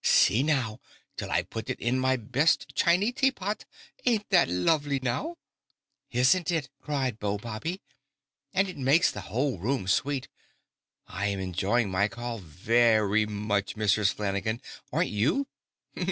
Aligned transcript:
See 0.03 0.41
now, 0.41 0.79
till 1.15 1.29
I 1.29 1.43
put 1.43 1.69
it 1.69 1.79
in 1.79 1.99
my 1.99 2.15
best 2.17 2.73
chiny 2.73 3.13
taypot. 3.13 3.65
Ain't 4.03 4.31
that 4.31 4.49
lovely, 4.49 4.99
now?" 4.99 5.35
"Isn't 6.09 6.49
it!" 6.49 6.71
cried 6.81 7.19
Beau 7.19 7.37
Bobby. 7.37 7.83
"And 8.51 8.67
it 8.67 8.77
makes 8.79 9.11
the 9.11 9.21
whole 9.21 9.59
room 9.59 9.87
sweet. 9.87 10.27
I 11.05 11.27
am 11.27 11.39
enjoying 11.39 11.91
my 11.91 12.07
call 12.07 12.39
very 12.39 13.27
much, 13.27 13.75
Mrs. 13.75 14.11
Flanagan; 14.15 14.59
aren't 14.91 15.11
you?" 15.11 15.45